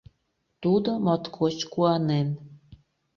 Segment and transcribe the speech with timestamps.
[0.61, 2.27] Тудо моткоч куанен.